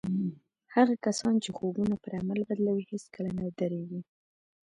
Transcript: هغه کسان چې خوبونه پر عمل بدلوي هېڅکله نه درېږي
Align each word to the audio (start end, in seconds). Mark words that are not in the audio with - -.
هغه 0.75 0.95
کسان 1.05 1.33
چې 1.43 1.49
خوبونه 1.57 1.95
پر 2.03 2.11
عمل 2.21 2.39
بدلوي 2.49 2.83
هېڅکله 2.91 3.29
نه 3.39 3.45
درېږي 3.59 4.01